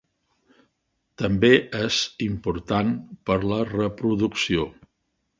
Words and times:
També 1.21 1.51
és 1.79 1.97
important 2.27 2.95
per 3.31 3.35
la 3.51 3.59
reproducció. 3.69 4.65